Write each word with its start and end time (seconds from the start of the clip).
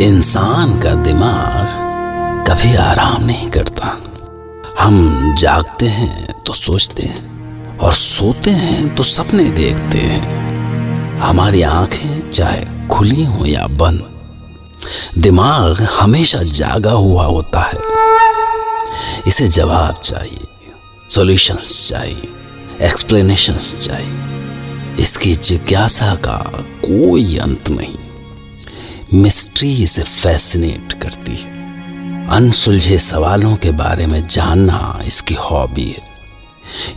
इंसान 0.00 0.78
का 0.80 0.90
दिमाग 0.94 2.46
कभी 2.48 2.74
आराम 2.74 3.24
नहीं 3.24 3.50
करता। 3.50 3.86
हम 4.78 5.34
जागते 5.38 5.86
हैं 5.86 6.42
तो 6.42 6.52
सोचते 6.52 7.02
हैं, 7.02 7.78
और 7.78 7.92
सोते 7.92 8.50
हैं 8.50 8.94
तो 8.94 9.02
सपने 9.02 9.44
देखते 9.44 9.98
हैं। 9.98 11.20
हमारी 11.20 11.62
आँखें 11.62 12.30
चाहे 12.30 12.88
खुली 12.88 13.24
हो 13.24 13.46
या 13.46 13.66
बंद, 13.66 14.08
दिमाग 15.18 15.82
हमेशा 16.00 16.42
जागा 16.42 16.92
हुआ 16.92 17.26
होता 17.26 17.60
है। 17.60 17.78
इसे 19.26 19.48
जवाब 19.48 20.00
चाहिए 20.00 20.46
सॉल्यूशंस 21.10 21.88
चाहिए 21.88 22.28
एक्सप्लेनेशंस 22.82 23.76
चाहिए। 23.86 24.96
इसकी 25.00 25.34
जिज्ञासा 25.34 26.14
का 26.14 26.38
कोई 26.84 27.36
अंत 27.36 27.70
नहीं। 27.70 28.09
मिस्ट्री 29.14 29.82
इसे 29.82 30.02
फैसिनेट 30.02 30.92
करती 30.92 31.36
है। 31.36 32.28
अनसुलझे 32.28 32.98
सवालों 32.98 33.56
के 33.56 33.70
बारे 33.70 34.06
में 34.06 34.26
जानना 34.28 35.02
इसकी 35.06 35.34
हॉबी 35.34 35.84
है। 35.84 36.02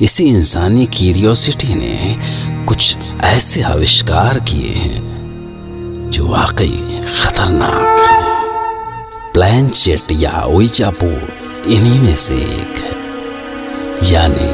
इसी 0.02 0.24
इंसानी 0.24 0.86
क्यूरियोसिटी 0.86 1.74
ने 1.76 2.20
कुछ 2.66 2.98
ऐसे 3.24 3.62
आविष्कार 3.62 4.40
किए 4.40 4.70
हैं, 4.70 6.10
जो 6.12 6.28
वाकई 6.28 7.02
खतरनाक 7.24 8.00
हैं। 8.00 9.32
प्लैंचेट 9.34 10.12
या 10.12 10.46
बोर्ड 10.92 11.68
इन्हीं 11.68 12.00
में 12.00 12.16
से 12.16 12.36
एक 12.36 12.78
है, 12.78 14.12
यानी 14.12 14.50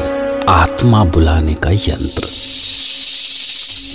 आत्मा 0.48 1.04
बुलाने 1.04 1.54
का 1.54 1.70
यंत्र। 1.70 2.22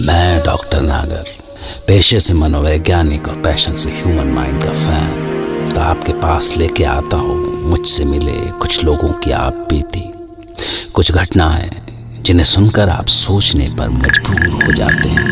मैं 0.05 0.45
डॉक्टर 0.45 0.81
नागर। 0.81 1.44
पेशे 1.87 2.19
से 2.19 2.33
मनोवैज्ञानिक 2.33 3.27
और 3.27 3.35
पैशन 3.41 3.75
से 3.75 3.89
ह्यूमन 3.91 4.27
माइंड 4.27 4.63
का 4.63 4.71
फ़ैन 4.73 5.73
तो 5.73 5.79
आपके 5.81 6.13
पास 6.13 6.53
लेके 6.57 6.83
आता 6.83 7.17
हूँ। 7.17 7.35
मुझसे 7.69 8.05
मिले 8.05 8.37
कुछ 8.61 8.83
लोगों 8.83 9.11
की 9.23 9.31
आप 9.31 9.53
बीती 9.69 10.03
कुछ 10.93 11.11
घटनाएँ 11.11 11.69
जिन्हें 12.21 12.45
सुनकर 12.45 12.89
आप 12.89 13.07
सोचने 13.07 13.67
पर 13.77 13.89
मजबूर 13.89 14.63
हो 14.63 14.73
जाते 14.73 15.09
हैं। 15.09 15.23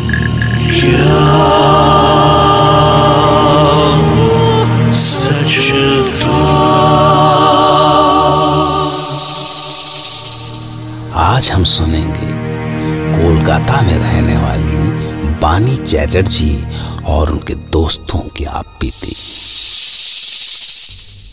आज 11.24 11.52
हम 11.52 11.64
सुनेंगे 11.74 12.32
कोलकाता 13.18 13.82
में 13.82 13.98
रहने 13.98 14.38
वाली 14.38 14.83
बानी 15.44 15.78
चैटर्जी 15.78 16.54
और 17.04 17.32
उनके 17.32 17.54
दोस्तों 17.56 18.20
की 18.20 18.44
आप 18.44 18.66
बीती। 18.82 19.14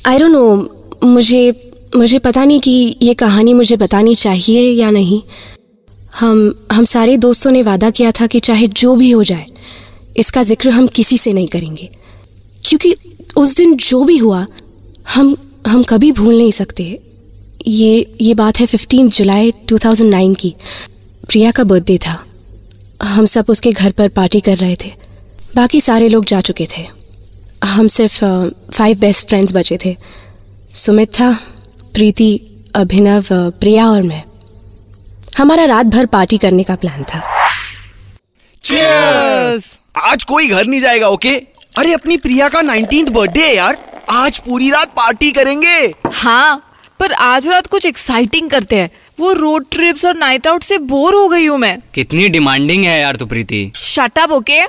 आई 0.07 0.19
डोंट 0.19 0.31
नो 0.31 1.07
मुझे 1.07 1.71
मुझे 1.97 2.19
पता 2.19 2.45
नहीं 2.45 2.61
कि 2.61 2.97
ये 3.03 3.15
कहानी 3.15 3.55
मुझे 3.55 3.77
बतानी 3.77 4.15
चाहिए 4.15 4.61
या 4.73 4.91
नहीं। 4.91 5.23
हम 6.21 6.67
हम 6.73 6.85
सारे 6.85 7.17
दोस्तों 7.17 7.51
ने 7.51 7.63
वादा 7.63 7.91
किया 7.91 8.13
था 8.13 8.27
कि 8.27 8.41
चाहे 8.41 8.67
जो 8.67 8.97
भी 8.97 9.11
हो 9.11 9.25
जाए, 9.25 9.47
इसका 10.17 10.43
ज़िक्र 10.43 10.71
हम 10.71 10.87
किसी 10.87 11.19
से 11.19 11.33
नहीं 11.33 11.49
करेंगे। 11.49 11.91
क्योंकि 12.65 12.95
उस 13.37 13.55
दिन 13.57 13.77
जो 13.77 14.05
भी 14.05 14.17
हुआ, 14.17 14.47
हम 15.15 15.37
हम 15.67 15.83
कभी 15.83 16.13
भूल 16.13 16.39
नहीं 16.39 16.53
सकते। 16.53 17.01
ये 17.67 18.17
ये 18.21 18.35
बात 18.35 18.61
है 18.61 18.67
फिफ्टीन 18.67 19.09
जुलाई 19.09 19.53
2009 19.69 20.35
की। 20.35 20.55
प्रिया 21.29 21.51
का 21.51 21.65
बर्थडे 21.65 21.99
था। 21.99 22.25
हम 23.03 23.27
सब 23.27 23.47
उसके 23.49 23.71
घर 23.73 23.91
पर 23.91 24.09
पार्टी 24.09 24.41
कर 24.41 24.57
रहे 24.57 24.77
थे। 24.85 24.93
बाकी 25.57 25.81
सारे 25.81 26.09
लोग 26.09 26.25
जा 26.25 26.41
चुके 26.41 26.67
थे। 26.79 26.87
हम 27.65 27.89
सिर्फ़ 27.89 28.25
फाइव 28.73 28.99
बेस्ट 28.99 29.29
फ्रेंड्स 29.29 29.53
बचे 29.53 29.79
थे। 29.85 29.97
सुमित 30.75 31.13
था 31.15 31.33
प्रीति 31.95 32.41
अभिनव 32.75 33.25
प्रिया 33.33 33.87
और 33.87 34.03
मैं। 34.03 34.23
हमारा 35.39 35.65
रात 35.65 35.87
भर 35.87 36.07
पार्टी 36.07 36.39
करने 36.39 36.63
का 36.63 36.75
प्लान 36.75 37.05
था। 37.05 37.23
Cheers! 38.65 39.79
आज 40.03 40.25
कोई 40.25 40.49
घर 40.49 40.67
नहीं 40.67 40.81
जाएगा 40.81 41.09
ओके 41.09 41.35
अरे 41.79 41.93
अपनी 41.93 42.17
प्रिया 42.17 42.49
का 42.49 42.63
नाइनटीन 42.63 43.11
बर्थडे 43.11 43.47
है 43.47 43.55
यार। 43.57 43.79
आज 44.11 44.39
पूरी 44.39 44.71
रात 44.71 44.89
पार्टी 44.89 45.31
करेंगे। 45.33 45.95
हाँ 46.13 46.63
पर 47.01 47.13
आज 47.13 47.49
रात 47.49 47.67
कुछ 47.67 47.87
एक्साइटिंग 47.87 48.51
करते 48.51 48.77
हैं। 48.77 48.91
वो 49.21 49.33
रोड 49.33 49.65
ट्रिप्स 49.71 50.05
और 50.05 50.17
नाइट 50.17 50.47
आउट 50.47 50.63
से 50.63 50.79
बोर 50.91 51.15
हो 51.15 51.27
गई 51.29 51.47
हूँ 51.47 51.59
मैं। 51.59 51.77
कितनी 51.95 52.29
डिमांडिंग 52.29 52.85
है 52.85 53.01
यार 53.01 53.17
तू 53.17 53.27
Preeti. 53.27 53.71
Shut 53.75 54.19
up 54.19 54.31
okay 54.33 54.63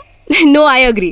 no 0.45 0.66
I 0.66 0.84
agree 0.84 1.12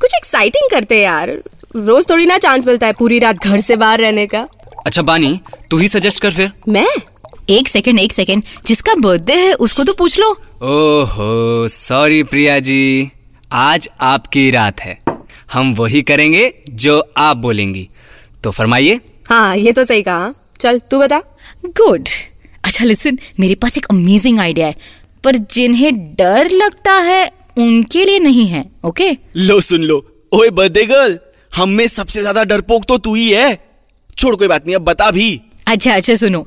कुछ 0.00 0.14
एक्साइटिंग 0.16 0.70
करते 0.70 0.94
हैं 0.94 1.02
यार। 1.02 1.30
रोज 1.76 2.08
थोड़ी 2.10 2.26
ना 2.26 2.38
चांस 2.38 2.66
मिलता 2.66 2.86
है 2.86 2.92
पूरी 2.92 3.18
रात 3.18 3.44
घर 3.44 3.60
से 3.60 3.76
बाहर 3.76 4.00
रहने 4.00 4.26
का। 4.26 4.46
अच्छा 4.86 5.02
बानी 5.02 5.38
तू 5.70 5.78
ही 5.78 5.88
सजेस्ट 5.88 6.22
कर 6.22 6.32
फिर। 6.32 6.50
मैं? 6.68 6.86
एक 7.50 7.68
सेकंड 7.68 7.98
एक 7.98 8.12
सेकंड 8.12 8.42
जिसका 8.66 8.94
बर्थडे 8.94 9.34
है 9.36 9.52
उसको 9.56 9.84
तो 9.84 9.92
पूछ 9.94 10.18
लो। 10.20 10.30
ओहो 10.62 11.68
सॉरी 11.68 12.22
प्रिया 12.22 12.58
जी। 12.60 13.10
आज 13.52 13.88
आपकी 14.00 14.50
रात 14.50 14.80
है। 14.80 14.98
हम 15.52 15.72
वही 15.74 16.02
करेंगे 16.02 16.52
जो 16.70 16.98
आप 17.16 17.36
बोलेंगी। 17.36 17.88
तो 18.44 18.50
फरमाइए। 18.50 18.98
हाँ 19.30 19.56
ये 19.56 19.72
तो 19.72 19.84
सही 19.84 20.02
कहा। 20.02 20.32
चल 20.60 20.78
तू 20.90 20.98
बता। 20.98 21.22
गुड 21.66 22.08
अच्छा 22.68 22.84
लिसन 22.84 23.18
मेरे 23.40 23.54
पास 23.54 23.76
एक 23.78 23.86
अमेजिंग 23.90 24.38
आइडिया 24.40 24.66
है 24.66 24.74
पर 25.24 25.36
जिन्हें 25.52 25.92
डर 26.14 26.50
लगता 26.52 26.92
है 27.02 27.24
उनके 27.58 28.04
लिए 28.04 28.18
नहीं 28.18 28.46
है 28.46 28.64
ओके 28.84 29.10
लो 29.36 29.60
सुन 29.60 29.82
लो। 29.82 29.96
ओए 30.32 30.50
बर्थडे 30.50 30.84
गर्ल 30.86 31.18
हम 31.52 31.68
में 31.70 31.86
सबसे 31.86 32.20
ज़्यादा 32.20 32.42
डरपोक 32.44 32.84
तो 32.88 32.98
तू 32.98 33.14
ही 33.14 33.28
है। 33.30 33.58
छोड़ 34.18 34.34
कोई 34.36 34.48
बात 34.48 34.66
नहीं 34.66 34.76
अब 34.76 34.82
बता 34.84 35.10
भी। 35.10 35.40
अच्छा 35.66 35.94
अच्छा 35.94 36.14
सुनो। 36.14 36.46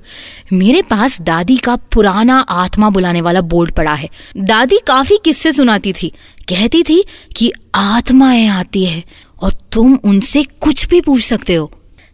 मेरे 0.53 0.81
पास 0.81 1.19
दादी 1.21 1.57
का 1.57 1.75
पुराना 1.93 2.37
आत्मा 2.51 2.89
बुलाने 2.89 3.21
वाला 3.21 3.41
बोर्ड 3.47 3.71
पड़ा 3.71 3.93
है। 3.93 4.09
दादी 4.37 4.79
काफ़ी 4.87 5.17
किस्से 5.25 5.51
सुनाती 5.53 5.93
थी। 5.93 6.11
कहती 6.49 6.83
थी 6.83 7.03
कि 7.37 7.51
आत्माएँ 7.75 8.47
आती 8.49 8.85
है 8.85 9.03
और 9.41 9.53
तुम 9.73 9.99
उनसे 10.05 10.43
कुछ 10.61 10.87
भी 10.89 11.01
पूछ 11.01 11.21
सकते 11.23 11.55
हो। 11.55 11.71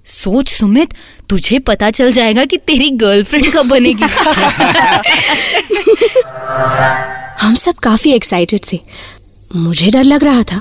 सोच 0.07 0.49
सुमित, 0.49 0.93
तुझे 1.29 1.59
पता 1.61 1.89
चल 1.91 2.11
जाएगा 2.11 2.45
कि 2.45 2.57
तेरी 2.57 2.89
गर्लफ्रेंड 2.97 3.45
कब 3.53 3.69
बनेगी। 3.69 4.05
हम 7.41 7.55
सब 7.55 7.75
काफ़ी 7.83 8.11
एक्साइटेड 8.11 8.61
थे। 8.71 8.79
मुझे 9.51 9.91
डर 9.91 10.03
लग 10.03 10.23
रहा 10.23 10.43
था, 10.43 10.57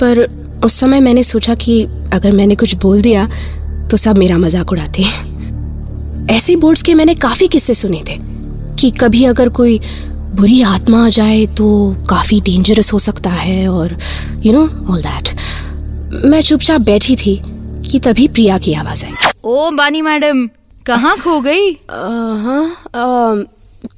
पर 0.00 0.24
उस 0.64 0.74
समय 0.74 1.00
मैंने 1.00 1.22
सोचा 1.24 1.54
कि 1.56 1.82
अगर 2.12 2.32
मैंने 2.32 2.54
कुछ 2.56 2.74
बोल 2.76 3.02
दिया 3.02 3.26
तो 3.90 3.96
सब 3.96 4.18
मेरा 4.18 4.38
मज़ाक 4.38 4.72
उड़ाते 4.72 5.02
हैं। 5.02 6.26
ऐसे 6.30 6.56
बोर्ड्स 6.56 6.82
के 6.82 6.94
मैंने 6.94 7.14
काफ़ी 7.16 7.48
किस्से 7.48 7.74
सुने 7.74 8.02
थे, 8.08 8.16
कि 8.76 8.90
कभी 8.90 9.24
अगर 9.24 9.48
कोई 9.50 9.78
बुरी 10.30 10.60
आत्मा 10.62 11.04
आ 11.06 11.08
जाए 11.10 11.44
तो 11.58 11.66
काफ़ी 12.10 12.40
डेंजरस 12.40 12.92
हो 12.92 12.98
सकता 12.98 13.30
है 13.30 13.68
और 13.68 13.96
यू 14.44 14.52
नो 14.52 14.60
ऑल 14.92 15.02
दैट 15.02 16.24
मैं 16.24 16.40
चुपचाप 16.42 16.80
बैठी 16.80 17.16
थी 17.16 17.40
कि 17.90 17.98
तभी 18.00 18.26
प्रिया 18.28 18.58
की 18.58 18.74
आवाज़ 18.74 19.04
आई। 19.04 19.12
ओ 19.44 19.70
बानी 19.70 20.02
मैडम 20.02 20.46
कहाँ 20.86 21.16
खो 21.18 21.40
गई? 21.40 21.70
हाँ 21.72 23.46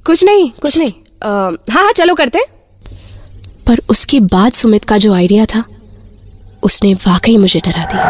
कुछ 0.05 0.23
नहीं 0.23 0.49
कुछ 0.61 0.77
नहीं। 0.77 0.91
हाँ 1.23 1.51
हाँ 1.71 1.91
चलो 1.91 2.15
करते 2.15 2.39
हैं। 2.39 2.47
पर 3.67 3.81
उसके 3.89 4.19
बाद 4.19 4.51
सुमित 4.53 4.85
का 4.85 4.97
जो 4.97 5.13
आइडिया 5.13 5.45
था 5.45 5.63
उसने 6.63 6.93
वाकई 6.93 7.37
मुझे 7.37 7.59
डरा 7.59 7.83
दिया। 7.85 8.03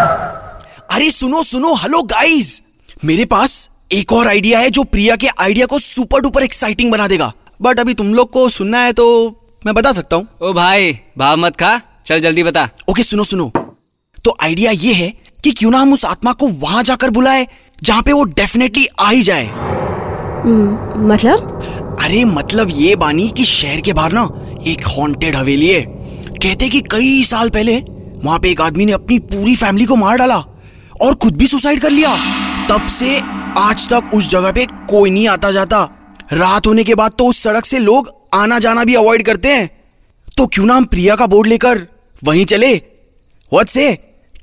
अरे 0.92 1.10
सुनो 1.12 1.44
सुनो 1.44 1.74
हेलो 1.76 2.02
गाइस 2.06 2.62
मेरे 3.06 3.26
पास 3.26 3.70
एक 3.92 4.12
और 4.14 4.28
आइडिया 4.28 4.60
है 4.60 4.70
जो 4.70 4.84
प्रिया 4.86 5.16
के 5.16 5.28
आइडिया 5.40 5.66
को 5.66 5.80
सुपर 5.80 6.22
डुपर 6.22 6.44
एक्साइटिंग 6.44 6.92
बना 6.92 7.08
देगा। 7.08 7.32
बट 7.62 7.80
अभी 7.80 7.94
तुम 7.94 8.14
लोग 8.14 8.32
को 8.32 8.48
सुनना 8.50 8.80
है 8.80 8.94
तो 8.94 9.06
मैं 9.66 9.74
बता 9.76 9.92
सकता 9.92 10.16
हूँ। 10.16 10.28
ओ 10.42 10.54
भाई 10.54 10.92
भाव 11.18 11.38
मत 11.38 11.56
खा। 11.56 11.80
चल 12.06 12.20
जल्दी 12.20 12.44
बता। 12.44 12.68
ओके 12.90 13.04
सुनो 13.04 13.24
सुनो। 13.24 13.52
तो 14.26 14.36
आइडिया 14.42 14.72
ये 14.72 14.94
है 14.94 15.14
कि 15.44 15.52
क्यों 15.52 15.72
ना 15.72 15.78
हम 15.78 15.94
उस 15.94 16.06
आत्मा 16.06 16.32
को 16.34 16.48
वहाँ 16.48 16.84
जाकर 16.84 17.10
बुलाए 17.10 17.48
जहाँ 17.84 18.02
पे 18.02 18.14
वो 18.14 18.24
डेफिनेटली 18.24 18.86
आ 19.00 19.10
ही 19.10 19.22
जाए। 19.22 19.46
मतलब? 20.46 21.98
अरे 22.04 22.24
मतलब 22.26 22.68
ये 22.72 22.96
बानी 22.96 23.28
कि 23.30 23.44
शहर 23.46 23.82
के 23.82 23.94
बाहर 23.94 24.12
ना 24.12 24.22
एक 24.68 24.86
हॉन्टेड 24.88 25.36
हवेली 25.36 25.68
है। 25.70 25.82
कहते 25.82 26.70
कि 26.70 26.82
कई 26.82 27.24
साल 27.24 27.50
पहले 27.50 27.78
वहाँ 28.24 28.40
पे 28.40 28.52
एक 28.52 28.62
आदमी 28.62 28.86
ने 28.86 28.92
अपनी 28.92 29.20
पूरी 29.20 29.56
फैमिली 29.56 29.86
को 29.86 29.96
मार 29.96 30.18
डाला 30.18 30.38
और 31.02 31.16
खुद 31.16 31.36
भी 31.36 31.48
सुसाइड 31.48 31.80
कर 31.80 31.90
लिया। 31.90 32.16
तब 32.70 32.88
से 32.88 33.20
आज 33.58 33.88
तक 33.90 34.14
उस 34.14 34.30
जगह 34.30 34.52
पे 34.52 34.66
कोई 34.66 35.10
नहीं 35.10 35.28
आता 35.28 35.52
जाता। 35.52 35.84
रात 36.34 36.68
होने 36.68 36.84
के 36.84 36.96
बाद 36.96 37.12
तो 37.18 37.28
उस 37.28 37.44
सड़क 37.44 37.66
से 37.66 37.80
लोग 37.80 38.10
आना 38.34 38.60
जाना 38.60 38.84
भी 38.84 38.96
अवॉइड 38.96 39.26
करते 39.26 39.48
हैं। 39.48 39.70
तो 40.28 40.48
क्यों 40.48 40.66
ना 40.66 40.76
हम 40.76 40.86
प्रिया 40.86 41.16
का 41.16 41.26
बोर्ड 41.26 41.48
लेकर 41.48 41.88
वहीं 42.24 42.46
चले? 42.46 42.74
व्हाट 43.54 43.68
से 43.68 43.94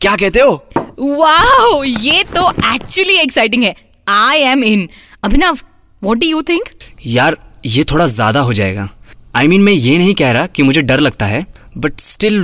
क्या 0.01 0.15
कहते 0.17 0.41
हो? 0.41 0.65
वाओ 1.01 1.83
ये 1.85 2.23
तो 2.37 2.51
एक्चुअली 2.75 3.17
एक्साइटिंग 3.17 3.63
है. 3.65 3.75
I 4.09 4.39
am 4.43 4.65
in 4.65 4.89
Abhinav 5.25 5.59
what 6.03 6.19
do 6.19 6.27
you 6.27 6.43
think 6.43 6.69
यार 7.07 7.37
ये 7.67 7.85
थोड़ा 7.91 8.07
ज़्यादा 8.07 8.41
हो 8.41 8.53
जाएगा. 8.53 8.89
आई 9.37 9.45
I 9.45 9.49
मीन 9.49 9.59
mean, 9.59 9.67
मैं 9.67 9.73
ये 9.73 9.97
नहीं 9.99 10.15
कह 10.15 10.31
रहा 10.33 10.47
कि 10.47 10.63
मुझे 10.63 10.83
डर 10.83 11.01
लगता 11.01 11.27
है 11.27 11.45
बट 11.77 12.01
स्टिल 12.01 12.43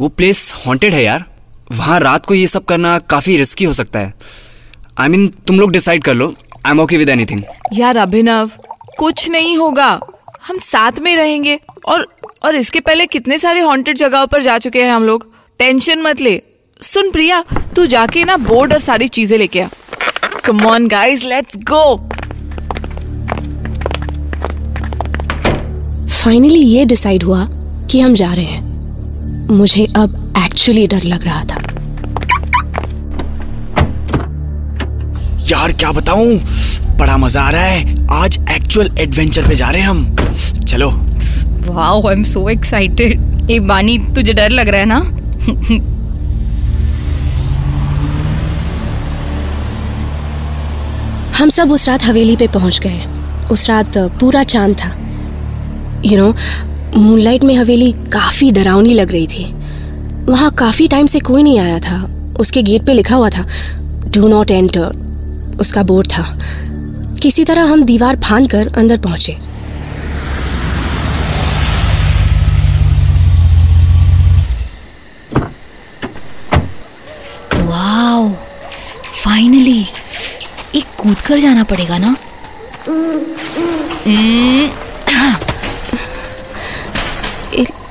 वो 0.00 0.08
प्लेस 0.08 0.52
हॉन्टेड 0.66 0.94
है 0.94 1.02
यार. 1.04 1.24
वहाँ 1.72 1.98
रात 2.00 2.26
को 2.26 2.34
ये 2.34 2.46
सब 2.46 2.64
करना 2.64 2.98
काफ़ी 3.10 3.36
रिस्की 3.36 3.64
हो 3.64 3.72
सकता 3.72 3.98
है. 3.98 4.12
आई 4.98 5.08
I 5.08 5.10
मीन 5.10 5.26
mean, 5.26 5.46
तुम 5.46 5.60
लोग 5.60 5.72
डिसाइड 5.72 6.04
कर 6.04 6.14
लो. 6.14 6.34
I 6.66 6.70
am 6.70 6.80
okay 6.80 6.96
with 6.96 7.08
anything 7.08 7.42
यार 7.72 7.96
अभिनव 7.96 8.50
कुछ 8.98 9.28
नहीं 9.30 9.56
होगा. 9.56 9.98
हम 10.46 10.58
साथ 10.58 10.98
में 11.00 11.14
रहेंगे. 11.16 11.58
और 11.86 12.06
और 12.44 12.56
इसके 12.56 12.80
पहले 12.80 13.06
कितने 13.06 13.38
सारे 13.38 13.60
हॉन्टेड 13.60 13.96
जगहों 13.98 14.26
पर 14.26 14.42
जा 14.42 14.58
चुके 14.58 14.82
हैं 14.82 14.92
हम 14.92 15.04
लोग? 15.04 15.26
टेंशन 15.58 16.02
मत 16.02 16.20
ले. 16.20 16.40
सुन 16.82 17.10
प्रिया 17.10 17.44
तू 17.76 17.86
जाके 17.86 18.24
ना 18.24 18.36
बोर्ड 18.36 18.72
और 18.72 18.78
सारी 18.78 19.06
चीज़ें 19.08 19.38
लेके 19.38 19.60
आ। 19.60 19.68
Come 20.44 20.64
on 20.66 20.86
guys 20.86 21.24
let's 21.24 21.56
go 21.70 21.84
finally 26.24 26.58
ये 26.58 26.84
डिसाइड 26.84 27.22
हुआ 27.22 27.46
कि 27.90 28.00
हम 28.00 28.14
जा 28.14 28.32
रहे 28.32 28.44
हैं। 28.44 29.48
मुझे 29.50 29.86
अब 29.96 30.34
एक्चुअली 30.44 30.86
डर 30.86 31.02
लग 31.02 31.24
रहा 31.24 31.42
था। 31.44 31.56
यार 35.50 35.72
क्या 35.72 35.92
बताऊँ? 35.92 36.36
बड़ा 36.98 37.16
मज़ा 37.16 37.42
आ 37.42 37.50
रहा 37.50 37.62
है। 37.62 38.06
आज 38.12 38.38
एक्चुअल 38.52 38.90
एडवेंचर 39.00 39.48
पे 39.48 39.54
जा 39.54 39.70
रहे 39.70 39.80
हैं 39.80 39.88
हम। 39.88 40.16
चलो। 40.68 40.90
Wow 41.72 42.06
I 42.08 42.14
am 42.14 42.22
so 42.24 42.48
excited 42.48 43.50
ए 43.50 43.58
बानी 43.60 43.98
तुझे 44.14 44.32
डर 44.32 44.50
लग 44.50 44.68
रहा 44.68 44.80
है 44.80 44.86
ना? 44.86 45.00
हम 51.42 51.50
सब 51.50 51.70
उस 51.72 51.88
रात 51.88 52.04
हवेली 52.04 52.34
पे 52.36 52.46
पहुँच 52.48 52.78
गए। 52.78 53.04
उस 53.50 53.68
रात 53.68 53.96
पूरा 54.20 54.42
चाँद 54.44 54.74
था। 54.74 54.88
यू 56.04 56.16
नो 56.16 56.34
मूनलाइट 56.98 57.44
में 57.44 57.54
हवेली 57.54 57.90
काफ़ी 58.12 58.50
डरावनी 58.50 58.92
लग 58.94 59.12
रही 59.12 59.26
थी। 59.26 59.44
वहाँ 60.24 60.50
काफ़ी 60.50 60.86
टाइम 60.88 61.06
से 61.06 61.20
कोई 61.20 61.42
नहीं 61.42 61.58
आया 61.58 61.78
था। 61.78 61.96
उसके 62.40 62.62
गेट 62.62 62.86
पे 62.86 62.94
लिखा 62.94 63.16
हुआ 63.16 63.30
था 63.30 63.46
डू 64.14 64.28
नॉट 64.28 64.50
एंटर 64.50 65.56
उसका 65.60 65.82
बोर्ड 65.82 66.08
था। 66.08 66.22
किसी 67.22 67.44
तरह 67.44 67.62
हम 67.62 67.84
दीवार 67.84 68.20
फान 68.20 68.46
कर 68.46 68.72
अंदर 68.76 68.98
पहुँचे 68.98 69.36
वाओ 77.64 78.30
फाइनली 79.24 79.84
कर 81.32 81.38
जाना 81.40 81.62
पड़ेगा 81.64 81.98
ना? 81.98 82.16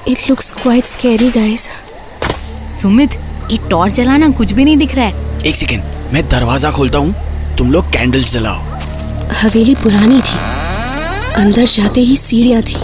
It 0.08 0.18
looks 0.30 0.52
quite 0.52 0.86
scary 0.86 1.30
guys 1.32 1.68
Sumit 2.82 3.16
ये 3.52 3.58
टॉर्च 3.70 3.94
जलाना 3.94 4.30
कुछ 4.30 4.52
भी 4.52 4.66
नहीं 4.66 4.78
दिख 4.78 4.96
रहा 4.96 5.06
है। 5.06 5.42
एक 5.46 5.56
सेकेंड 5.56 5.84
मैं 6.14 6.28
दरवाज़ा 6.30 6.72
खोलता 6.72 6.98
हूँ। 6.98 7.56
तुम 7.58 7.72
लोग 7.72 7.90
कैंडल्स 7.94 8.34
जलाओ। 8.34 8.60
हवेली 9.42 9.76
पुरानी 9.76 10.22
थी। 10.22 10.38
अंदर 11.42 11.66
जाते 11.68 12.02
ही 12.02 12.18
सीढ़ियाँ 12.18 12.62
थी। 12.62 12.78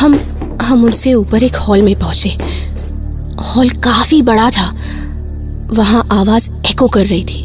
हम 0.00 0.18
हम 0.62 0.84
उनसे 0.84 1.14
ऊपर 1.14 1.42
एक 1.42 1.56
हॉल 1.58 1.82
में 1.82 1.98
पहुँचे। 1.98 2.36
हॉल 3.44 3.70
काफ़ी 3.84 4.22
बड़ा 4.22 4.50
था। 4.50 4.72
वहाँ 5.72 6.06
आवाज़ 6.12 6.50
एको 6.70 6.88
कर 6.88 7.06
रही 7.06 7.24
थी। 7.24 7.41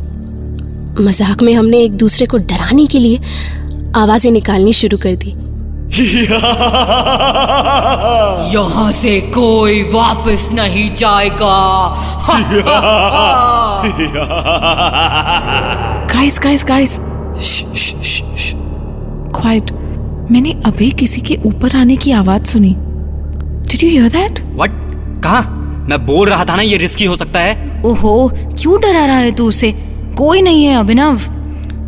मज़ाक 1.01 1.41
में 1.41 1.53
हमने 1.53 1.77
एक 1.77 1.91
दूसरे 1.91 2.25
को 2.25 2.37
डराने 2.37 2.85
के 2.85 2.99
लिए 2.99 3.19
आवाज़ें 3.95 4.31
निकालनी 4.31 4.73
शुरू 4.73 4.97
कर 4.97 5.15
दी। 5.15 5.33
यहाँ 8.53 8.91
से 8.91 9.19
कोई 9.21 9.81
वापस 9.83 10.49
नहीं 10.53 10.95
जाएगा। 10.95 11.57
गाइस 16.13 16.39
गाइस 16.43 16.65
गाइस 16.65 16.97
क्वाइट 19.35 19.71
मैंने 20.31 20.51
अभी 20.65 20.91
किसी 20.91 21.21
के 21.21 21.37
ऊपर 21.45 21.75
आने 21.75 21.95
की 21.95 22.11
आवाज़ 22.11 22.43
सुनी। 22.43 22.75
Did 22.77 23.83
you 23.83 23.89
hear 23.89 24.09
that 24.09 24.39
what 24.39 24.71
कहा? 25.23 25.41
मैं 25.89 26.05
बोल 26.05 26.29
रहा 26.29 26.45
था 26.45 26.55
ना 26.55 26.61
ये 26.61 26.77
रिस्की 26.77 27.05
हो 27.05 27.15
सकता 27.15 27.39
है। 27.39 27.81
ओहो 27.85 28.31
क्यों 28.35 28.81
डरा 28.81 29.05
रहा 29.05 29.17
है 29.17 29.31
तू 29.31 29.47
उसे? 29.47 29.86
कोई 30.17 30.41
नहीं 30.41 30.65
है, 30.65 30.77
अभिनव। 30.77 31.19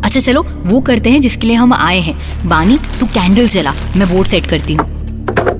अच्छा 0.04 0.20
चलो, 0.20 0.46
वो 0.64 0.80
करते 0.80 1.10
हैं 1.10 1.20
जिसके 1.20 1.46
लिए 1.46 1.56
हम 1.56 1.72
आए 1.72 1.98
हैं। 1.98 2.48
बानी, 2.48 2.78
तू 3.00 3.06
कैंडल 3.06 3.48
जला, 3.48 3.74
मैं 3.96 4.08
बोर्ड 4.08 4.28
सेट 4.28 4.46
करती 4.46 4.74
हूँ। 4.74 4.86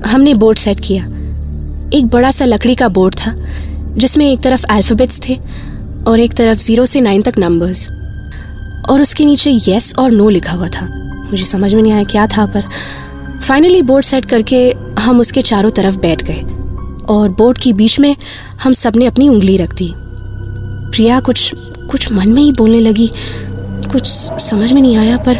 हमने 0.07 0.33
बोर्ड 0.33 0.57
सेट 0.57 0.79
किया। 0.79 1.03
एक 1.93 2.05
बड़ा 2.05 2.31
सा 2.31 2.45
लकड़ी 2.45 2.75
का 2.75 2.87
बोर्ड 2.87 3.15
था, 3.15 3.35
जिसमें 3.97 4.31
एक 4.31 4.39
तरफ़ 4.39 4.65
अल्फ़ाबेट्स 4.65 5.19
थे 5.29 5.39
और 6.07 6.19
एक 6.19 6.33
तरफ़ 6.33 6.59
ज़ीरो 6.59 6.85
से 6.85 7.01
नाइन 7.01 7.21
तक 7.21 7.33
नंबर्स 7.39 7.89
और 8.89 9.01
उसके 9.01 9.25
नीचे 9.25 9.59
यस 9.67 9.93
और 9.99 10.11
नो 10.11 10.29
लिखा 10.29 10.53
हुआ 10.53 10.67
था। 10.67 10.85
मुझे 11.31 11.45
समझ 11.45 11.73
में 11.73 11.81
नहीं 11.81 11.93
आया 11.93 12.03
क्या 12.03 12.27
था, 12.27 12.45
पर 12.45 12.63
फाइनली 13.43 13.81
बोर्ड 13.81 14.05
सेट 14.05 14.25
करके 14.25 14.75
हम 14.99 15.19
उसके 15.19 15.41
चारों 15.41 15.71
तरफ़ 15.71 15.97
बैठ 15.97 16.23
गए। 16.23 16.41
और 17.13 17.29
बोर्ड 17.29 17.57
के 17.57 17.73
बीच 17.73 17.99
में 17.99 18.15
हम 18.63 18.73
सबने 18.73 19.05
अपनी 19.05 19.29
उंगली 19.29 19.57
रख 19.57 19.73
दी। 19.73 19.93
प्रिया, 20.91 21.19
कुछ 21.19 21.55
कुछ 21.91 22.11
मन 22.11 22.29
में 22.29 22.41
ही 22.41 22.51
बोलने 22.51 22.79
लगी। 22.79 23.11
कुछ 23.91 24.07
समझ 24.41 24.71
में 24.73 24.81
नहीं 24.81 24.97
आया 24.97 25.17
पर 25.17 25.35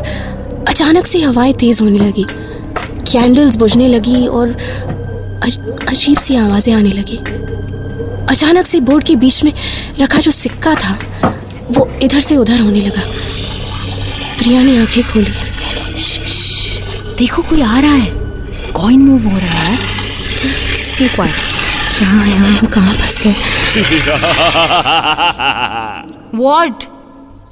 अचानक 0.68 1.08
से 1.08 1.22
हवाएँ 1.22 1.54
तेज 1.54 1.82
होने 1.82 2.00
लगी। 2.00 2.26
कैंडल्स 3.12 3.56
बुझने 3.56 3.88
लगी 3.88 4.28
और 4.28 4.48
अज, 5.44 5.58
अजीब 5.90 6.18
सी 6.18 6.36
आवाज़ें 6.36 6.74
आने 6.74 6.90
लगी। 6.90 7.18
अचानक 8.30 8.66
से 8.66 8.80
बोर्ड 8.80 9.04
के 9.04 9.16
बीच 9.16 9.44
में 9.44 9.54
रखा 10.00 10.18
जो 10.18 10.32
सिक्का 10.32 10.76
था 10.76 11.00
वो 11.72 11.92
इधर 12.02 12.20
से 12.20 12.38
उधर 12.38 12.60
होने 12.60 12.82
लगा। 12.82 13.02
प्रिया 14.40 14.64
ने 14.64 14.78
आँखें 14.78 15.04
खोली। 15.04 15.34
देखो 17.18 17.42
कोई 17.42 17.62
आ 17.62 17.80
रहा 17.80 17.94
है। 17.94 18.12
कॉइन 18.72 19.00
मूव 19.00 19.24
हो 19.24 19.38
रहा 19.38 19.64
है। 19.64 19.78
स्टे 20.76 21.08
क्वाइट 21.08 21.34
क्या 21.98 22.10
है 22.10 22.38
हम 22.38 22.68
कहाँ 22.68 22.94
फंस 22.94 23.20
गए? 23.24 23.36
व्हाट 26.36 26.84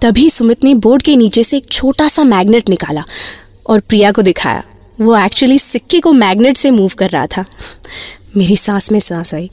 तभी 0.02 0.30
सुमित 0.30 0.64
ने 0.64 0.74
बोर्ड 0.76 1.02
के 1.02 1.16
नीचे 1.16 1.44
से 1.44 1.58
एक 1.58 1.68
छोटा 1.72 2.08
सा 2.08 2.24
मैग्नेट 2.24 2.70
निकाला 2.70 3.04
और 3.66 3.80
प्रिया 3.80 4.12
को 4.12 4.22
दिखाया। 4.22 4.64
वो 5.00 5.18
एक्चुअली 5.18 5.58
सिक्के 5.60 6.00
को 6.00 6.12
मैग्नेट 6.14 6.58
से 6.58 6.72
मूव 6.72 6.92
कर 6.98 7.10
रहा 7.10 7.26
था। 7.28 7.46
मेरी 8.38 8.56
सांस 8.58 8.92
में 8.92 9.00
सांस 9.00 9.34
आई। 9.34 9.50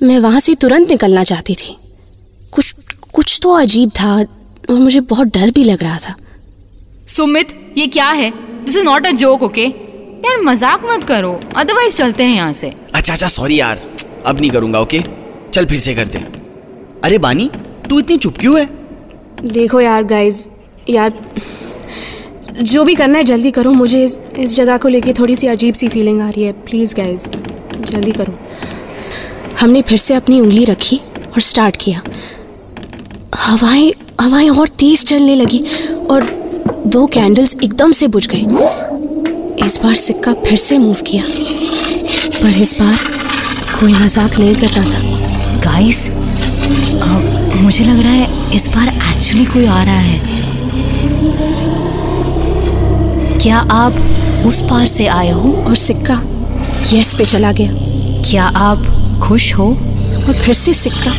मैं 0.00 0.18
वहाँ 0.18 0.40
से 0.40 0.54
तुरंत 0.54 0.90
निकलना 0.90 1.24
चाहती 1.24 1.54
थी। 1.54 1.76
कुछ 2.52 2.74
कुछ 3.14 3.38
तो 3.42 3.52
अजीब 3.52 3.90
था 4.00 4.14
और 4.14 4.78
मुझे 4.78 5.00
बहुत 5.02 5.26
डर 5.28 5.50
भी 5.50 5.64
लग 5.64 5.82
रहा 5.82 5.98
था। 5.98 6.14
सुमित 7.08 7.58
ये 7.78 7.86
क्या 7.86 8.08
है? 8.10 8.30
This 8.64 8.76
is 8.76 8.84
not 8.84 9.06
a 9.06 9.10
joke 9.12 9.42
okay 9.42 9.64
यार 9.64 10.40
मज़ाक 10.42 10.82
मत 10.86 11.04
करो। 11.04 11.32
अदरवाइज़ 11.56 11.96
चलते 11.96 12.24
हैं 12.24 12.36
यहाँ 12.36 12.52
से। 12.52 12.72
अच्छा 12.94 13.12
अच्छा 13.12 13.28
सॉरी 13.28 13.60
यार। 13.60 13.80
अब 14.26 14.40
नहीं 14.40 14.50
करूँगा 14.50 14.80
ओके 14.80 15.00
चल 15.54 15.66
फिर 15.66 15.78
से 15.78 15.94
करते 15.94 16.18
अरे 17.04 17.18
बानी 17.18 17.50
तू 17.90 17.98
इतनी 17.98 18.16
चुप 18.16 18.38
क्यों 18.38 18.58
है? 18.58 18.68
देखो 19.44 19.80
यार 19.80 20.04
गाइस 20.04 20.48
यार, 20.90 21.12
जो 22.62 22.84
भी 22.84 22.94
करना 22.94 23.18
है 23.18 23.24
जल्दी 23.24 23.50
करो। 23.50 23.72
मुझे 23.72 24.02
इस 24.04 24.18
इस 24.38 24.56
जगह 24.56 24.76
को 24.76 24.88
लेके 24.88 25.12
थोड़ी 25.12 25.34
सी 25.34 25.46
अजीब 25.46 25.74
सी 25.74 25.88
फीलिंग 25.88 26.20
आ 26.22 26.28
रही 26.30 26.44
है। 26.44 26.52
प्लीज़ 26.64 26.94
गाइस 26.96 27.30
जल्दी 27.82 28.12
करो। 28.12 28.38
हमने 29.60 29.82
फिर 29.82 29.98
से 29.98 30.14
अपनी 30.14 30.40
उंगली 30.40 30.64
रखी 30.64 30.96
और 30.96 31.40
स्टार्ट 31.40 31.76
किया। 31.80 32.02
हवाएँ 33.36 33.92
हवाएँ 34.20 34.48
और 34.50 34.68
तेज 34.68 35.04
चलने 35.06 35.34
लगी 35.36 35.64
और 36.10 36.24
दो 36.86 37.06
कैंडल्स 37.06 37.54
एकदम 37.64 37.92
से 37.92 38.08
बुझ 38.08 38.26
गए। 38.26 39.66
इस 39.66 39.78
बार 39.82 39.94
सिक्का 39.94 40.32
फिर 40.44 40.58
से 40.58 40.78
मूव 40.78 41.02
किया। 41.06 41.24
पर 42.42 42.60
इस 42.60 42.74
बार 42.80 42.96
कोई 43.80 43.92
मज़ाक 43.94 44.38
नहीं 44.38 44.54
करता 44.54 44.84
था। 44.84 45.00
गाइस 45.62 46.06
मुझे 47.60 47.84
लग 47.84 48.00
रहा 48.00 48.12
है 48.12 48.54
इस 48.54 48.68
बार 48.68 48.88
एक्चुअली 48.88 49.44
कोई 49.44 49.66
आ 49.66 49.82
रहा 49.82 49.98
है। 49.98 50.20
क्या 53.38 53.56
आप 53.56 53.92
उस 54.46 54.62
पार 54.62 54.86
से 54.86 55.06
आए 55.06 55.30
हो? 55.30 55.64
और 55.66 55.74
सिक्का। 55.74 56.22
यस 56.92 57.14
पे 57.14 57.24
चला 57.24 57.52
गया। 57.52 57.70
क्या 58.30 58.44
आप 58.44 58.86
खुश 59.22 59.54
हो? 59.54 59.68
और 60.28 60.34
फिर 60.34 60.54
से 60.54 60.72
सिक्का। 60.72 61.12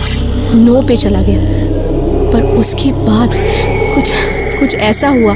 नो 0.53 0.81
पे 0.81 0.97
चला 0.97 1.21
गया। 1.21 1.39
पर 2.31 2.43
उसके 2.43 2.91
बाद 2.91 3.31
कुछ 3.95 4.13
कुछ 4.59 4.75
ऐसा 4.75 5.07
हुआ 5.07 5.33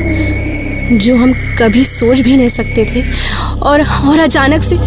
जो 0.98 1.15
हम 1.15 1.34
कभी 1.34 1.86
सोच 1.86 2.20
भी 2.20 2.38
नहीं 2.38 2.50
सकते 2.50 2.86
थे। 2.86 3.03
और 3.63 3.81
और 3.81 4.20
अचानक 4.20 4.62
से 4.62 4.77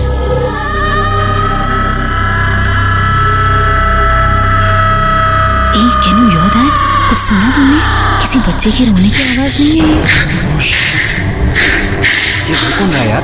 ए 5.75 5.87
कैन 6.04 6.16
यू 6.16 6.28
हियर 6.31 6.50
दैट 6.57 6.75
कुछ 7.09 7.19
सुना 7.19 7.50
तुमने? 7.54 7.78
किसी 8.23 8.38
बच्चे 8.49 8.71
के 8.71 8.85
रोने 8.85 9.11
की 9.11 9.23
आवाज़ 9.28 9.61
नहीं 9.61 9.81
है 9.81 9.87
ये 12.50 12.57
कौन 12.78 12.93
यार? 13.09 13.23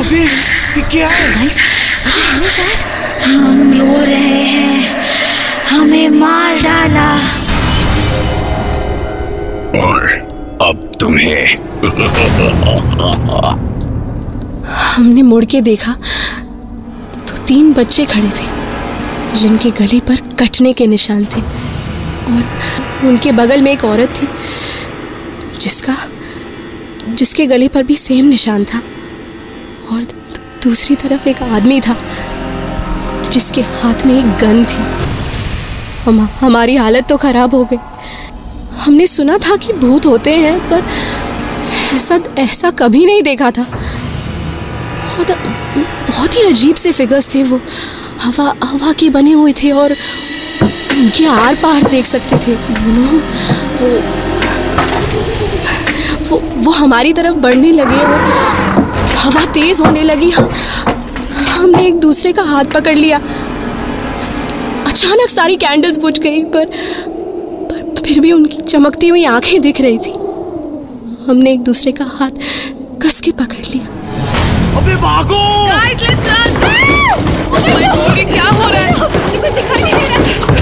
अबे 0.00 0.22
ये 0.22 0.82
क्या 0.92 1.08
है? 1.08 1.32
गाइस 1.34 1.58
हम 3.24 3.72
रो 3.78 4.04
रहे 4.04 4.42
हैं। 4.44 4.80
हमें 5.70 6.08
मार 6.10 6.60
डाला। 6.62 7.08
और 9.82 10.06
अब 10.68 10.90
तुम्हें। 11.00 11.44
हमने 14.94 15.22
मुड़ 15.22 15.44
के 15.44 15.60
देखा 15.60 15.92
तो 17.28 17.36
तीन 17.46 17.72
बच्चे 17.72 18.04
खड़े 18.06 18.30
थे। 18.38 18.57
जिनके 19.38 19.70
गले 19.70 20.00
पर 20.00 20.16
कटने 20.16 20.72
के 20.72 20.86
निशान 20.86 21.24
थे 21.24 21.40
और 22.28 22.60
उनके 23.04 23.32
बगल 23.32 23.62
में 23.62 23.72
एक 23.72 23.84
औरत 23.84 24.14
थी, 24.22 24.28
जिसका, 25.60 25.96
जिसके 27.08 27.46
गले 27.46 27.68
पर 27.68 27.82
भी 27.82 27.96
सेम 27.96 28.24
निशान 28.24 28.64
था 28.64 28.78
और 29.92 30.02
दूसरी 30.62 30.96
तरफ़ 30.96 31.28
एक 31.28 31.42
आदमी 31.42 31.80
था, 31.80 31.96
जिसके 33.32 33.60
हाथ 33.60 34.06
में 34.06 34.18
एक 34.18 34.38
गन 34.38 34.64
थी। 34.64 34.82
हम, 36.02 36.28
हमारी 36.40 36.76
हालत 36.76 37.08
तो 37.08 37.16
खराब 37.16 37.54
हो 37.54 37.64
गई। 37.64 37.78
हमने 38.74 39.06
सुना 39.06 39.38
था 39.38 39.56
कि 39.56 39.72
भूत 39.72 40.06
होते 40.06 40.36
हैं, 40.36 40.70
पर 40.70 40.84
ऐसा 41.96 42.20
ऐसा 42.38 42.70
कभी 42.70 43.06
नहीं 43.06 43.22
देखा 43.22 43.50
था। 43.50 43.62
बहुत 43.62 45.30
बहुत 46.10 46.36
ही 46.36 46.42
अजीब 46.42 46.76
से 46.76 46.92
फिगर्स 46.92 47.34
थे 47.34 47.42
वो। 47.42 47.60
हवा 48.22 48.52
हवा 48.64 48.92
के 48.92 49.10
बने 49.10 49.32
हुए 49.32 49.52
थे 49.52 49.70
और 49.72 49.92
उनके 50.62 51.26
आर 51.26 51.54
पार 51.54 51.82
देख 51.90 52.06
सकते 52.06 52.36
थे। 52.36 52.52
यू 52.52 52.92
नो 52.92 53.18
वो 53.80 53.88
वो 56.28 56.40
वो 56.64 56.70
हमारी 56.70 57.12
तरफ़ 57.12 57.36
बढ़ने 57.36 57.72
लगे 57.72 57.96
और 57.96 58.20
हवा 59.18 59.44
तेज 59.52 59.80
होने 59.80 60.02
लगी। 60.02 60.30
हम 60.30 60.48
हमने 61.50 61.86
एक 61.86 62.00
दूसरे 62.00 62.32
का 62.32 62.42
हाथ 62.42 62.64
पकड़ 62.64 62.94
लिया। 62.94 63.18
अचानक 64.86 65.28
सारी 65.28 65.56
कैंडल्स 65.56 65.98
बुझ 65.98 66.18
गई 66.18 66.42
पर 66.54 66.66
पर 67.70 68.02
फिर 68.06 68.20
भी 68.20 68.32
उनकी 68.32 68.60
चमकती 68.60 69.08
हुई 69.08 69.24
आँखें 69.24 69.60
दिख 69.60 69.80
रही 69.80 69.98
थी। 69.98 70.12
हमने 71.28 71.52
एक 71.52 71.62
दूसरे 71.62 71.92
का 71.92 72.04
हाथ 72.12 72.30
कस 73.02 73.20
के 73.20 73.30
पकड़ 73.32 73.64
लिया। 73.64 73.86
अबे 74.78 74.96
भागो! 74.96 75.42
गाइस 75.68 76.00
लेट्स 76.02 76.28
रन 76.28 76.97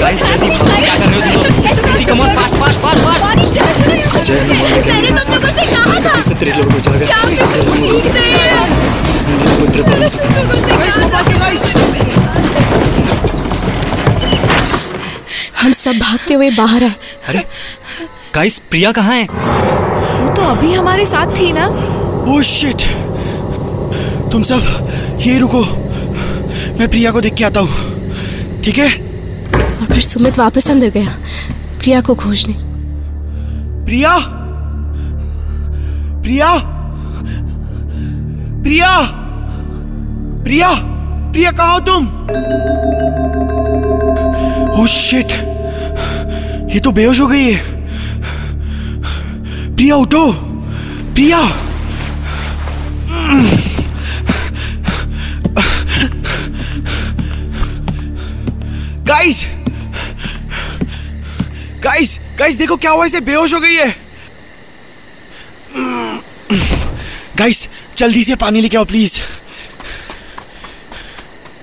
गाइस 0.01 0.23
जल्दी 0.23 0.49
भागो 0.49 0.67
क्या 0.81 0.95
कर 0.97 1.09
रहे 1.09 1.17
हो 1.17 1.21
तुम 1.23 1.35
लोग 1.35 1.81
Preeti 1.83 2.05
come 2.05 2.21
on 2.21 2.35
fast 2.37 2.55
fast 2.57 2.81
fast 2.81 3.01
fast 3.05 3.41
जय 4.25 4.35
हनुमान 4.35 4.83
ज्ञानी 4.83 5.11
प्रसाद 5.11 6.21
से 6.23 6.35
त्रिलोक 6.35 6.69
बचाकर 6.73 6.97
पुत्र 9.59 9.83
पवन 9.83 10.09
सुत 10.09 10.25
हम 15.63 15.73
सब 15.73 15.99
भागते 15.99 16.35
हुए 16.35 16.51
बाहर 16.57 16.85
आए 16.85 16.95
अरे 17.29 17.45
गाइस 18.35 18.59
प्रिया 18.71 18.93
कहाँ 18.93 19.15
है 19.15 19.25
वो 19.25 20.35
तो 20.37 20.43
अभी 20.51 20.73
हमारे 20.75 21.07
साथ 21.07 21.37
थी 21.39 21.53
ना 21.53 21.67
ओह 21.67 22.43
शिट 22.43 22.83
तुम 24.33 24.43
सब 24.53 25.19
ये 25.27 25.39
रुको 25.39 25.65
मैं 26.79 26.89
प्रिया 26.91 27.13
को 27.13 27.21
देख 27.21 27.35
के 27.35 27.45
आता 27.45 27.61
हूँ 27.61 28.61
ठीक 28.65 28.79
है 28.79 29.06
और 29.81 29.87
फिर 29.87 30.01
सुमित 30.01 30.39
वापस 30.39 30.71
अंदर 30.71 30.91
गया। 30.91 31.11
प्रिया 31.79 32.01
को 32.01 32.15
खोजने। 32.15 32.55
प्रिया? 33.85 34.19
प्रिया? 36.23 36.55
प्रिया? 38.63 39.01
प्रिया? 40.43 40.75
प्रिया, 41.33 41.51
कहाँ 41.51 41.73
हो 41.73 41.81
तुम? 41.81 42.07
ओह 44.81 44.87
शिट 44.87 45.33
ये 46.75 46.81
तो 46.81 46.91
बेहोश 46.93 47.21
हो 47.21 47.27
गई 47.27 47.53
है। 47.53 47.61
प्रिया, 49.77 49.97
उठो। 49.97 50.33
प्रिया। 51.15 51.39
गाइस 62.47 62.57
देखो 62.57 62.77
क्या 62.77 62.91
हुआ 62.91 63.05
इसे 63.05 63.21
बेहोश 63.21 63.53
हो 63.55 63.59
गई 63.61 63.75
है। 63.75 63.89
गाइस 67.37 67.67
जल्दी 67.97 68.23
से 68.25 68.35
पानी 68.37 68.61
लेके 68.61 68.77
आओ 68.77 68.85
प्लीज़ 68.85 69.19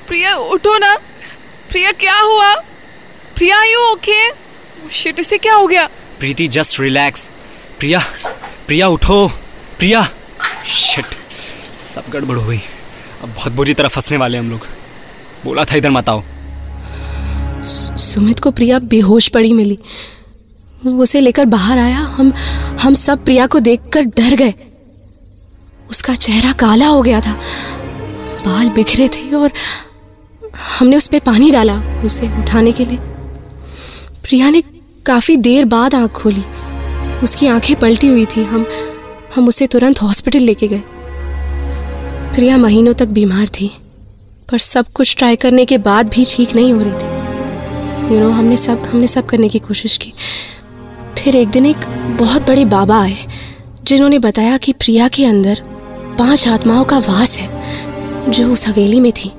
प्रिया 0.07 0.35
उठो 0.35 0.77
ना। 0.77 0.95
प्रिया 1.69 1.91
क्या 2.01 2.17
हुआ? 2.17 2.53
प्रिया 3.35 3.63
यू 3.63 3.79
ओके 3.91 4.19
शिट 4.91 5.19
इसे 5.19 5.37
क्या 5.37 5.53
हो 5.53 5.67
गया? 5.67 5.87
प्रीति 6.19 6.47
जस्ट 6.57 6.79
रिलैक्स 6.79 7.29
प्रिया 7.79 7.99
प्रिया 8.67 8.87
उठो। 8.89 9.27
प्रिया। 9.79 10.07
शिट 10.67 11.15
सब 11.75 12.09
गड़बड़ 12.09 12.35
हो 12.35 12.47
गई। 12.47 12.61
अब 13.21 13.29
बहुत 13.29 13.53
बुरी 13.53 13.73
तरह 13.73 13.89
फंसने 13.89 14.17
वाले 14.17 14.37
हम 14.37 14.49
लोग। 14.49 14.67
बोला 15.45 15.65
था 15.65 15.75
इधर 15.75 15.91
मत 15.91 16.09
आओ। 16.09 16.23
सुमित 17.63 18.39
को 18.39 18.51
प्रिया 18.51 18.79
बेहोश 18.91 19.27
पड़ी 19.29 19.53
मिली। 19.53 19.79
उसे 20.87 21.19
लेकर 21.19 21.45
बाहर 21.45 21.77
आया। 21.77 21.99
हम 21.99 22.33
हम 22.81 22.93
सब 22.93 23.23
प्रिया 23.25 23.47
को 23.47 23.59
देखकर 23.59 24.01
डर 24.01 24.35
गए। 24.35 24.53
उसका 25.89 26.15
चेहरा 26.15 26.51
काला 26.51 26.87
हो 26.87 27.01
गया 27.01 27.21
था। 27.21 27.33
बाल 28.45 28.69
बिखरे 28.69 29.07
थे 29.07 29.35
और 29.35 29.51
हमने 30.79 30.97
उस 30.97 31.07
पर 31.07 31.19
पानी 31.19 31.51
डाला 31.51 31.81
उसे 32.05 32.27
उठाने 32.27 32.71
के 32.71 32.85
लिए। 32.85 32.97
प्रिया 34.23 34.49
ने 34.49 34.63
काफ़ी 35.05 35.37
देर 35.37 35.65
बाद 35.65 35.95
आँख 35.95 36.11
खोली। 36.11 36.43
उसकी 37.23 37.47
आँखें 37.47 37.75
पलटी 37.79 38.07
हुई 38.07 38.25
थी। 38.25 38.43
हम 38.43 38.65
हम 39.35 39.47
उसे 39.47 39.67
तुरंत 39.67 40.01
हॉस्पिटल 40.01 40.39
लेके 40.39 40.67
गए। 40.67 40.83
प्रिया 42.35 42.57
महीनों 42.57 42.93
तक 42.93 43.07
बीमार 43.07 43.47
थी 43.47 43.71
पर 44.51 44.59
सब 44.59 44.85
कुछ 44.87 45.15
ट्राई 45.17 45.35
करने 45.35 45.65
के 45.65 45.77
बाद 45.77 46.07
भी 46.07 46.25
ठीक 46.29 46.55
नहीं 46.55 46.73
हो 46.73 46.79
रही 46.79 46.91
थी। 46.91 47.13
यू 48.03 48.09
you 48.09 48.19
नो 48.19 48.25
know, 48.25 48.37
हमने 48.37 48.57
सब 48.57 48.83
हमने 48.83 49.07
सब 49.07 49.25
करने 49.25 49.49
की 49.49 49.59
कोशिश 49.59 49.97
की। 49.97 50.13
फिर 51.23 51.35
एक 51.35 51.47
दिन 51.47 51.65
एक 51.65 51.85
बहुत 52.19 52.47
बड़े 52.47 52.63
बाबा 52.65 53.01
आए, 53.01 53.17
जिन्होंने 53.83 54.17
बताया 54.19 54.57
कि 54.57 54.73
प्रिया 54.73 55.07
के 55.07 55.25
अंदर 55.25 55.61
पाँच 56.19 56.47
आत्माओं 56.47 56.83
का 56.83 56.97
वास 56.99 57.37
है, 57.37 58.31
जो 58.31 58.47
उस 58.53 58.67
हवेली 58.67 58.99
में 58.99 59.11
थी। 59.11 59.31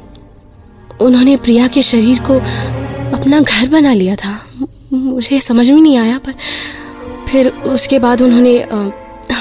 उन्होंने 1.01 1.37
प्रिया 1.37 1.67
के 1.69 1.83
शरीर 1.83 2.21
को 2.21 2.39
अपना 3.17 3.41
घर 3.41 3.69
बना 3.69 3.93
लिया 3.93 4.17
था। 4.17 4.39
मुझे 4.93 5.41
समझ 5.41 5.71
में 5.71 5.81
नहीं 5.83 5.99
आया, 5.99 6.19
पर 6.19 6.35
फिर 7.29 7.49
उसके 7.49 7.99
बाद 7.99 8.23
उन्होंने 8.23 8.57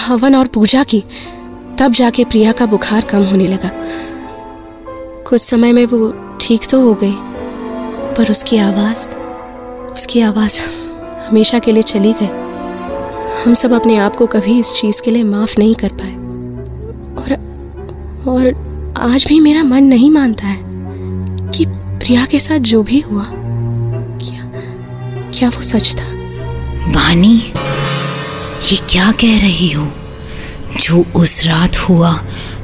हवन 0.07 0.35
और 0.35 0.47
पूजा 0.47 0.83
की, 0.83 1.03
तब 1.79 1.93
जाके 1.93 2.23
प्रिया 2.25 2.51
का 2.51 2.65
बुखार 2.65 3.01
कम 3.05 3.23
होने 3.23 3.47
लगा। 3.47 3.71
कुछ 5.23 5.41
समय 5.41 5.73
में 5.73 5.85
वो 5.85 6.13
ठीक 6.41 6.69
तो 6.71 6.81
हो 6.81 6.93
गई, 7.03 7.15
पर 8.15 8.31
उसकी 8.31 8.57
आवाज़ 8.59 9.07
उसकी 9.93 10.21
आवाज़ 10.21 10.61
हमेशा 11.29 11.59
के 11.59 11.71
लिए 11.71 11.83
चली 11.83 12.13
गई। 12.13 12.29
हम 13.43 13.53
सब 13.53 13.73
अपने 13.73 13.97
आप 13.97 14.15
को 14.15 14.25
कभी 14.25 14.59
इस 14.59 14.73
चीज़ 14.73 15.01
के 15.01 15.11
लिए 15.11 15.23
माफ़ 15.23 15.55
नहीं 15.59 15.75
कर 15.75 15.91
पाए। 15.93 16.13
और 17.15 17.53
और 18.27 18.47
आज 18.97 19.25
भी 19.27 19.39
मेरा 19.39 19.63
मन 19.63 19.83
नहीं 19.83 20.11
मानता 20.11 20.47
है 20.47 20.59
कि 21.51 21.65
प्रिया 21.67 22.25
के 22.25 22.39
साथ 22.39 22.59
जो 22.59 22.83
भी 22.83 22.99
हुआ, 22.99 23.25
क्या 24.21 24.51
क्या 25.31 25.49
वो 25.49 25.61
सच 25.61 25.95
था? 25.95 26.05
वानी, 26.91 27.53
ये 28.71 28.77
क्या 28.89 29.11
कह 29.11 29.41
रही 29.41 29.69
हो? 29.69 29.87
जो 30.81 31.05
उस 31.15 31.45
रात 31.45 31.75
हुआ, 31.75 32.11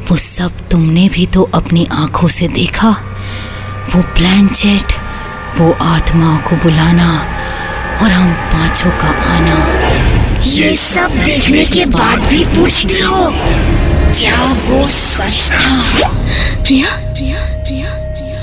वो 0.09 0.17
सब 0.17 0.51
तुमने 0.71 1.09
भी 1.09 1.25
तो 1.25 1.43
अपनी 1.53 1.87
आँखों 1.91 2.27
से 2.27 2.47
देखा। 2.47 2.89
वो 3.95 4.01
प्लानचेट 4.01 4.93
वो 5.59 5.71
आत्माओं 5.71 6.37
को 6.37 6.55
बुलाना 6.55 7.38
और 8.01 8.11
हम 8.11 8.33
पाँचों 8.51 8.91
का 8.91 9.09
आना। 9.29 9.55
ये 10.43 10.75
सब 10.75 11.15
देखने 11.15 11.65
के 11.65 11.85
बाद 11.85 12.19
भी 12.19 12.43
पूछती 12.45 12.99
हो, 12.99 13.23
क्या 14.15 14.43
वो 14.43 14.87
सच 14.87 15.51
था? 15.51 16.09
प्रिया 16.63 16.89
प्रिया 17.13 17.39
प्रिया 17.63 17.93
प्रिया। 18.13 18.39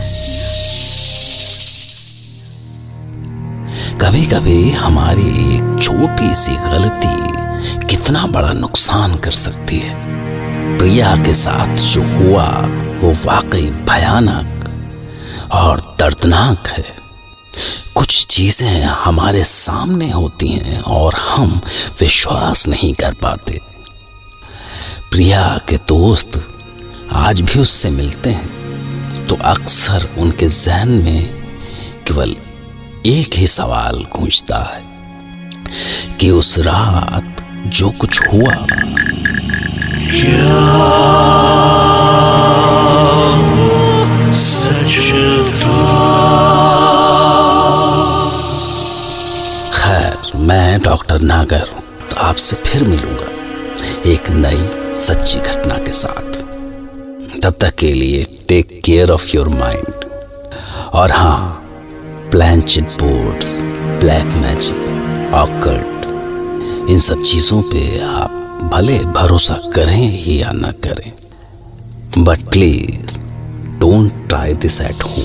कभी 4.01 4.25
कभी 4.27 4.71
हमारी 4.71 5.29
एक 5.57 5.83
छोटी 5.83 6.35
सी 6.35 6.57
गलती 6.69 7.87
कितना 7.87 8.27
बड़ा 8.27 8.53
नुकसान 8.53 9.17
कर 9.19 9.33
सकती 9.33 9.79
है। 9.79 9.95
प्रिया 10.79 11.15
के 11.17 11.35
साथ 11.35 11.77
जो 11.87 12.03
हुआ, 12.03 12.47
वो 13.01 13.13
वाकई 13.25 13.71
भयानक 13.89 14.71
और 15.53 15.81
दर्दनाक 16.01 16.69
है। 16.69 17.06
चीज़ें 18.37 18.83
हमारे 18.85 19.43
सामने 19.45 20.11
होती 20.11 20.49
हैं 20.49 20.81
और 20.95 21.15
हम 21.17 21.61
विश्वास 22.01 22.67
नहीं 22.69 22.93
कर 22.95 23.13
पाते। 23.13 23.61
प्रिया 25.11 25.61
के 25.69 25.77
दोस्त 25.89 26.39
आज 27.13 27.41
भी 27.41 27.61
उससे 27.61 27.91
मिलते 27.91 28.31
हैं 28.31 29.27
तो 29.27 29.37
अक्सर 29.45 30.09
उनके 30.19 30.49
जहन 30.49 30.89
में 31.05 31.23
केवल 32.07 32.37
एक 33.07 33.35
ही 33.35 33.47
सवाल 33.47 34.05
गूंजता 34.17 34.59
है 34.75 34.85
कि 36.21 36.31
उस 36.31 36.59
रात 36.59 37.47
जो 37.69 37.91
कुछ 37.91 38.23
हुआ। 38.27 38.55
खैर 40.13 41.46
मैं 50.77 50.83
डॉक्टर 50.85 51.21
नागर 51.21 51.69
तो 52.11 52.17
आपसे 52.21 52.57
फिर 52.57 52.83
मिलूँगा 52.85 53.27
एक 54.11 54.29
नई 54.31 54.97
सच्ची 55.01 55.39
घटना 55.41 55.77
के 55.85 55.93
साथ। 55.93 56.41
तब 57.43 57.55
तक 57.61 57.75
के 57.79 57.93
लिए 57.93 58.25
take 58.49 58.81
care 58.85 59.11
of 59.11 59.25
your 59.35 59.49
mind 59.49 60.05
और 61.01 61.13
हाँ 61.13 62.29
planchette 62.31 63.01
boards 63.03 63.61
black 64.01 64.35
magic 64.43 65.33
occult 65.35 66.91
इन 66.91 67.01
सब 67.01 67.23
चीज़ों 67.23 67.63
पे 67.71 68.01
आप 68.03 68.69
भले 68.73 68.99
भरोसा 69.17 69.59
करें 69.75 69.97
ही 69.97 70.41
या 70.43 70.53
ना 70.55 70.73
करें। 70.87 71.13
But 72.19 72.49
please 72.51 73.19
don't 73.81 74.29
try 74.29 74.55
this 74.67 74.81
at 74.81 75.03
home 75.05 75.25